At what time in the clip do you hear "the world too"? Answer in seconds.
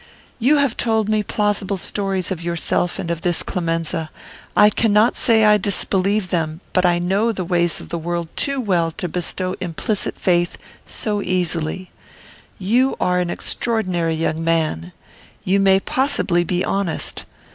7.89-8.59